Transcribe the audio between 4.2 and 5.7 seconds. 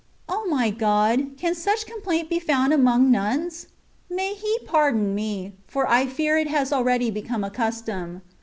He pardon me,